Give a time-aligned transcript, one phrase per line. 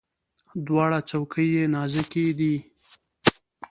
[0.67, 2.55] دواړه څوکي یې نازکې وي.